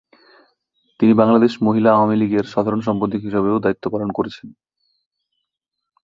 তিনি 0.99 1.13
বাংলাদেশ 1.13 1.51
মহিলা 1.63 1.89
আওয়ামী 1.93 2.15
লীগের 2.17 2.45
সাধারণ 2.45 2.81
সম্পাদক 2.81 3.19
হিসেবেও 3.19 3.63
দায়িত্ব 3.63 3.85
পালন 3.93 4.09
করেছেন। 4.17 4.47